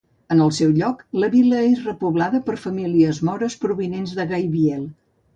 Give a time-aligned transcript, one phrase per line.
[0.33, 4.81] En el seu lloc, la vila és repoblada per famílies mores provinents de Gaibiel.